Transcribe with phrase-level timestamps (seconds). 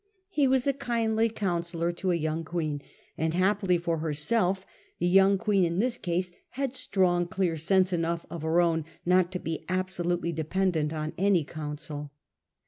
[0.29, 2.81] He was a kindly counsellor to a young Queen;
[3.19, 4.65] and happily for herself
[4.97, 9.31] the young Queen in this case had strong clear sense enough of her own not
[9.33, 12.11] to be absolutely dependent on any counsel.